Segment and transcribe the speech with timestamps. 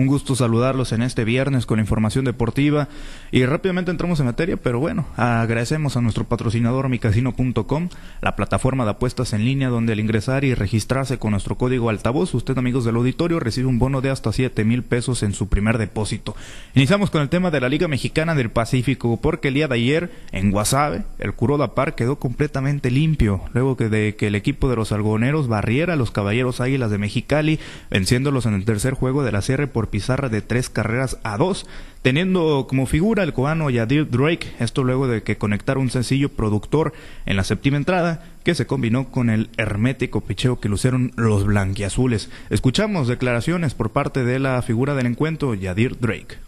[0.00, 2.88] Un gusto saludarlos en este viernes con información deportiva
[3.32, 7.90] y rápidamente entramos en materia, pero bueno, agradecemos a nuestro patrocinador micasino.com,
[8.22, 12.32] la plataforma de apuestas en línea donde al ingresar y registrarse con nuestro código altavoz,
[12.32, 15.76] usted amigos del auditorio recibe un bono de hasta 7 mil pesos en su primer
[15.76, 16.34] depósito.
[16.74, 20.10] Iniciamos con el tema de la Liga Mexicana del Pacífico porque el día de ayer
[20.32, 24.76] en Guasave el Curoda Par quedó completamente limpio luego que de que el equipo de
[24.76, 27.60] los algoneros barriera a los Caballeros Águilas de Mexicali
[27.90, 31.66] venciéndolos en el tercer juego de la serie por pizarra de tres carreras a dos,
[32.02, 36.92] teniendo como figura el cubano Yadir Drake, esto luego de que conectara un sencillo productor
[37.26, 42.30] en la séptima entrada, que se combinó con el hermético picheo que lucieron los blanquiazules.
[42.48, 46.38] Escuchamos declaraciones por parte de la figura del encuentro, Yadir Drake.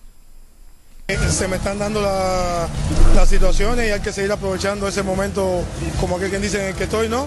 [1.28, 5.62] Se me están dando las situaciones y hay que seguir aprovechando ese momento
[6.00, 7.26] como aquel quien dice que estoy, ¿no?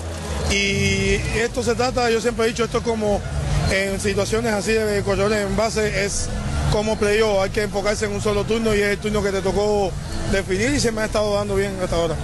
[0.49, 3.21] Y esto se trata, yo siempre he dicho, esto como
[3.71, 6.29] en situaciones así de corredores en base es
[6.71, 9.41] como playoff, hay que enfocarse en un solo turno y es el turno que te
[9.41, 9.91] tocó
[10.31, 12.15] definir y se me ha estado dando bien hasta ahora.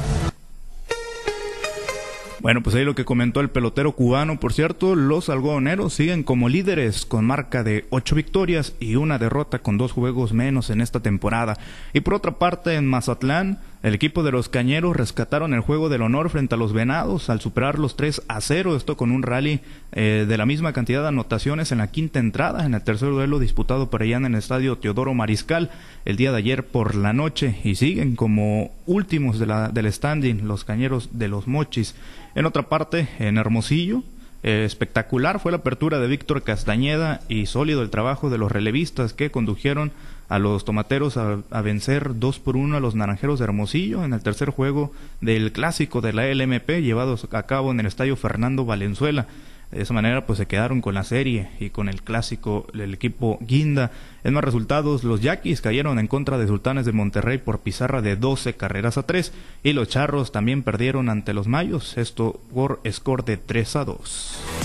[2.41, 6.49] Bueno, pues ahí lo que comentó el pelotero cubano, por cierto, los algodoneros siguen como
[6.49, 11.01] líderes con marca de ocho victorias y una derrota con dos juegos menos en esta
[11.01, 11.59] temporada.
[11.93, 16.03] Y por otra parte, en Mazatlán, el equipo de los Cañeros rescataron el juego del
[16.03, 19.61] honor frente a los Venados al superar los 3 a 0, esto con un rally
[19.91, 23.39] eh, de la misma cantidad de anotaciones en la quinta entrada, en el tercer duelo
[23.39, 25.71] disputado por allá en el estadio Teodoro Mariscal
[26.05, 30.47] el día de ayer por la noche y siguen como últimos de la, del standing
[30.47, 31.95] los Cañeros de los Mochis.
[32.35, 34.03] En otra parte, en Hermosillo,
[34.43, 39.13] eh, espectacular fue la apertura de Víctor Castañeda y sólido el trabajo de los relevistas
[39.13, 39.91] que condujeron
[40.29, 44.21] a los tomateros a, vencer dos por uno a los naranjeros de Hermosillo en el
[44.21, 49.27] tercer juego del clásico de la LMP llevado a cabo en el estadio Fernando Valenzuela.
[49.71, 53.39] De esa manera, pues se quedaron con la serie y con el clásico del equipo
[53.41, 53.91] Guinda.
[54.23, 58.17] En más resultados, los Yaquis cayeron en contra de Sultanes de Monterrey por pizarra de
[58.17, 59.31] 12 carreras a 3
[59.63, 64.60] y los Charros también perdieron ante los Mayos, esto por score de 3 a 2.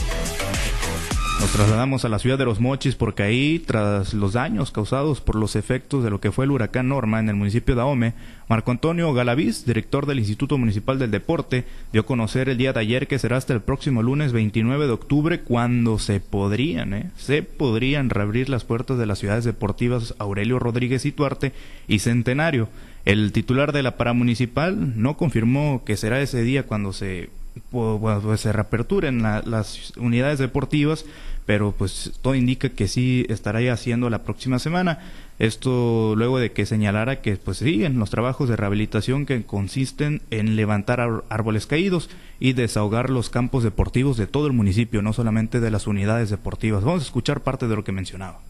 [1.39, 5.37] Nos trasladamos a la ciudad de Los Mochis porque ahí, tras los daños causados por
[5.37, 8.15] los efectos de lo que fue el huracán Norma en el municipio de Ahome,
[8.49, 12.81] Marco Antonio Galaviz, director del Instituto Municipal del Deporte, dio a conocer el día de
[12.81, 17.11] ayer que será hasta el próximo lunes 29 de octubre cuando se podrían, ¿eh?
[17.19, 21.53] se podrían reabrir las puertas de las ciudades deportivas Aurelio Rodríguez y Tuarte
[21.87, 22.71] y Centenario.
[23.05, 27.29] El titular de la paramunicipal no confirmó que será ese día cuando se
[27.71, 31.05] pues, se reaperturen las unidades deportivas,
[31.47, 34.99] pero pues todo indica que sí estará haciendo la próxima semana.
[35.39, 40.57] Esto luego de que señalara que pues siguen los trabajos de rehabilitación que consisten en
[40.57, 42.09] levantar árboles caídos
[42.41, 46.85] y desahogar los campos deportivos de todo el municipio, no solamente de las unidades deportivas.
[46.85, 48.41] Vamos a escuchar parte de lo que mencionaba.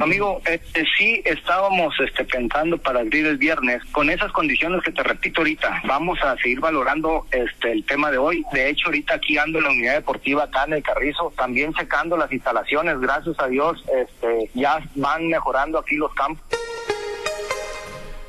[0.00, 5.02] Amigo, este, sí estábamos este, pensando para abrir el viernes con esas condiciones que te
[5.02, 5.82] repito ahorita.
[5.84, 8.44] Vamos a seguir valorando este el tema de hoy.
[8.52, 12.16] De hecho, ahorita aquí ando en la unidad deportiva acá en el Carrizo, también secando
[12.16, 12.98] las instalaciones.
[13.00, 16.44] Gracias a Dios, este, ya van mejorando aquí los campos.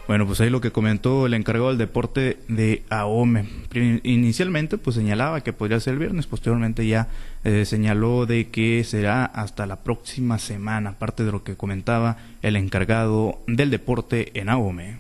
[0.06, 3.46] Bueno, pues ahí lo que comentó el encargado del deporte de AOME.
[4.04, 7.08] Inicialmente, pues señalaba que podría ser el viernes, posteriormente ya
[7.46, 12.58] eh, señaló de que será hasta la próxima semana, aparte de lo que comentaba el
[12.58, 14.98] encargado del deporte en AOME.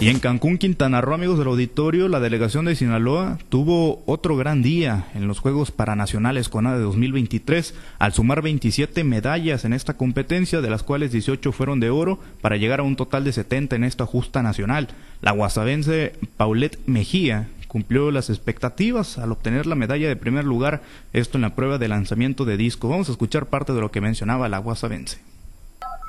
[0.00, 4.60] Y en Cancún, Quintana Roo, amigos del auditorio, la delegación de Sinaloa tuvo otro gran
[4.60, 10.60] día en los Juegos Paranacionales CONA de 2023 al sumar 27 medallas en esta competencia,
[10.60, 13.84] de las cuales 18 fueron de oro, para llegar a un total de 70 en
[13.84, 14.88] esta justa nacional.
[15.20, 20.82] La guasavense Paulette Mejía cumplió las expectativas al obtener la medalla de primer lugar,
[21.12, 22.88] esto en la prueba de lanzamiento de disco.
[22.88, 25.31] Vamos a escuchar parte de lo que mencionaba la guasavense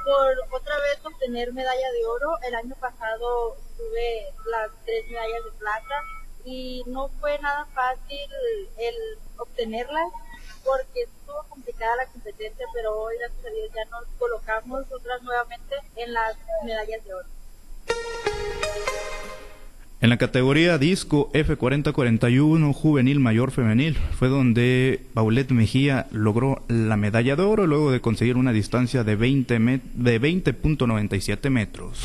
[0.04, 2.38] por otra vez obtener medalla de oro.
[2.48, 5.96] El año pasado tuve las tres medallas de plata
[6.46, 8.30] y no fue nada fácil
[8.78, 8.96] el
[9.38, 10.12] obtenerlas
[10.64, 15.76] porque estuvo complicada la competencia, pero hoy gracias a Dios ya nos colocamos otras nuevamente
[15.96, 17.28] en las medallas de oro.
[20.04, 27.38] En la categoría disco F4041 juvenil mayor femenil fue donde Paulette Mejía logró la medalla
[27.38, 29.60] de oro luego de conseguir una distancia de 20
[29.94, 32.00] de 20.97 metros.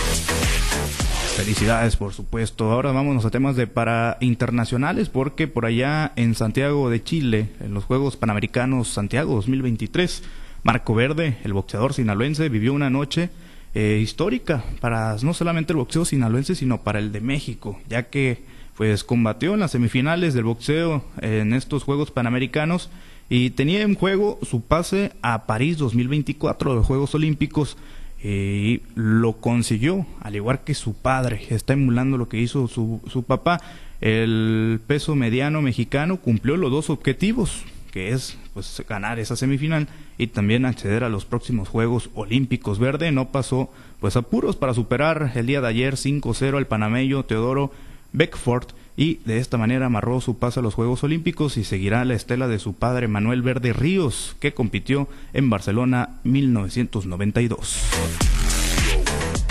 [1.37, 2.71] Felicidades, por supuesto.
[2.71, 7.75] Ahora vámonos a temas de para internacionales porque por allá en Santiago de Chile, en
[7.75, 10.23] los Juegos Panamericanos Santiago 2023,
[10.63, 13.31] Marco Verde, el boxeador sinaloense, vivió una noche
[13.81, 18.43] eh, histórica para no solamente el boxeo sinaloense, sino para el de México, ya que
[18.77, 22.91] pues combatió en las semifinales del boxeo en estos Juegos Panamericanos
[23.29, 27.77] y tenía en juego su pase a París 2024, los Juegos Olímpicos,
[28.21, 33.23] y lo consiguió, al igual que su padre, está emulando lo que hizo su, su
[33.23, 33.61] papá.
[34.01, 40.29] El peso mediano mexicano cumplió los dos objetivos, que es pues ganar esa semifinal y
[40.29, 42.79] también acceder a los próximos Juegos Olímpicos.
[42.79, 43.71] Verde no pasó
[44.01, 47.73] pues apuros para superar el día de ayer 5-0 al panameño Teodoro
[48.13, 52.15] Beckford y de esta manera amarró su paso a los Juegos Olímpicos y seguirá la
[52.15, 58.38] estela de su padre Manuel Verde Ríos, que compitió en Barcelona 1992.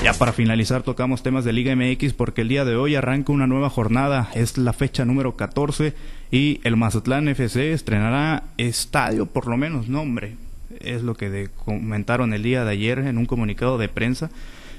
[0.04, 3.48] Ya para finalizar tocamos temas de Liga MX porque el día de hoy arranca una
[3.48, 5.94] nueva jornada, es la fecha número 14
[6.32, 10.36] y el Mazatlán FC estrenará estadio por lo menos nombre,
[10.80, 14.30] es lo que comentaron el día de ayer en un comunicado de prensa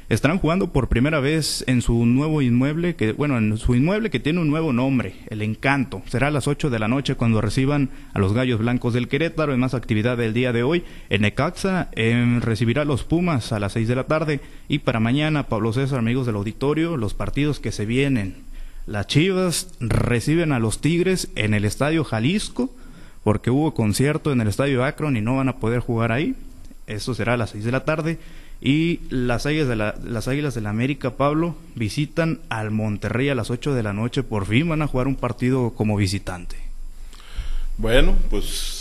[0.09, 4.21] estarán jugando por primera vez en su nuevo inmueble, que bueno, en su inmueble que
[4.21, 6.03] tiene un nuevo nombre, El Encanto.
[6.07, 9.53] Será a las 8 de la noche cuando reciban a los Gallos Blancos del Querétaro.
[9.53, 13.61] En más actividad del día de hoy, en Necaxa em, recibirá a los Pumas a
[13.61, 17.61] las 6 de la tarde y para mañana, Pablo César, amigos del auditorio, los partidos
[17.61, 18.49] que se vienen.
[18.87, 22.75] Las Chivas reciben a los Tigres en el Estadio Jalisco
[23.23, 26.35] porque hubo concierto en el Estadio Akron y no van a poder jugar ahí.
[26.87, 28.19] Eso será a las 6 de la tarde.
[28.61, 33.35] Y las Águilas de la, las Águilas de la América, Pablo, visitan al Monterrey a
[33.35, 34.23] las 8 de la noche.
[34.23, 36.57] Por fin van a jugar un partido como visitante.
[37.77, 38.79] Bueno, pues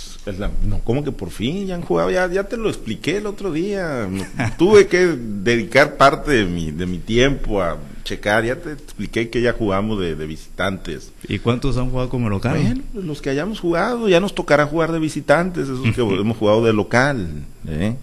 [0.66, 2.12] no, ¿cómo que por fin ya han jugado?
[2.12, 4.10] Ya, ya te lo expliqué el otro día.
[4.58, 8.44] Tuve que dedicar parte de mi, de mi tiempo a checar.
[8.44, 11.12] Ya te expliqué que ya jugamos de, visitantes.
[11.28, 12.58] ¿Y cuántos han jugado como local?
[12.60, 16.38] Bueno, pues los que hayamos jugado, ya nos tocará jugar de visitantes, esos que hemos
[16.38, 17.46] jugado de local.
[17.68, 17.96] ¿eh?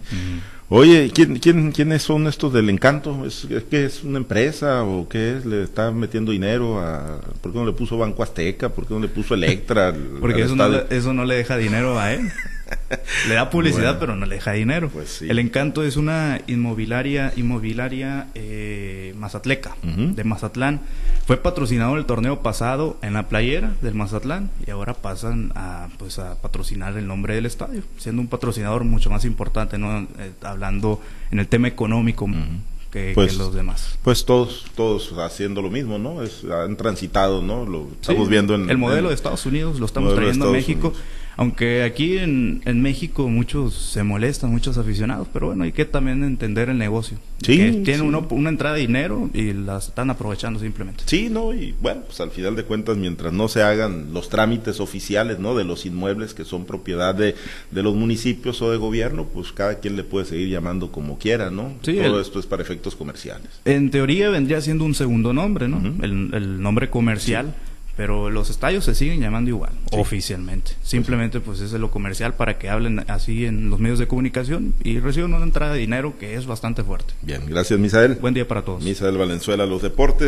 [0.69, 3.25] Oye, ¿quién, quién, ¿quiénes son estos del encanto?
[3.25, 5.45] ¿Es, que es una empresa o qué es?
[5.45, 7.21] ¿Le está metiendo dinero a...
[7.41, 8.69] ¿Por qué no le puso Banco Azteca?
[8.69, 9.93] ¿Por qué no le puso Electra?
[10.19, 12.31] Porque eso, no le, eso no le deja dinero a él.
[13.27, 14.89] Le da publicidad, pero no le deja dinero.
[14.89, 20.81] Pues El Encanto es una inmobiliaria, inmobiliaria eh, mazatleca, de Mazatlán.
[21.25, 26.19] Fue patrocinado el torneo pasado en la playera del Mazatlán y ahora pasan a, pues,
[26.19, 30.01] a patrocinar el nombre del estadio, siendo un patrocinador mucho más importante, ¿no?
[30.01, 31.01] Eh, hablando
[31.31, 32.27] en el tema económico.
[32.91, 33.97] Que, pues, los demás.
[34.03, 36.23] Pues todos, todos haciendo lo mismo, ¿no?
[36.23, 37.65] Es, han transitado, ¿no?
[37.65, 40.93] Lo estamos viendo en el modelo de Estados Unidos, lo estamos trayendo a México.
[41.37, 46.23] Aunque aquí en, en, México muchos se molestan, muchos aficionados, pero bueno, hay que también
[46.23, 47.17] entender el negocio.
[47.41, 47.57] Sí.
[47.57, 51.03] Que tiene Uno, una entrada de dinero y la están aprovechando simplemente.
[51.05, 51.53] Sí, ¿no?
[51.53, 55.55] Y bueno, pues al final de cuentas, mientras no se hagan los trámites oficiales, ¿no?
[55.55, 57.35] De los inmuebles que son propiedad de,
[57.71, 61.51] de los municipios o de gobierno, pues cada quien le puede seguir llamando como quiera,
[61.51, 61.73] ¿no?
[61.81, 63.49] Sí, Todo esto es para efectos comerciales.
[63.65, 65.81] En teoría vendría siendo un segundo nombre, ¿no?
[66.03, 67.53] el, el, nombre comercial
[67.95, 70.71] pero los estadios se siguen llamando igual, oficialmente.
[70.83, 74.99] Simplemente pues es lo comercial para que hablen así en los medios de comunicación y
[74.99, 77.13] reciben una entrada de dinero que es bastante fuerte.
[77.21, 78.15] Bien, gracias Misael.
[78.15, 78.83] Buen día para todos.
[78.83, 80.23] Misael Valenzuela, los deportes.